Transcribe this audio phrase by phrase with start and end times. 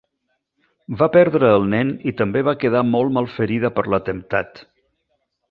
[1.01, 4.65] Va perdre el nen i també va quedar molt malferida per l'atemptat.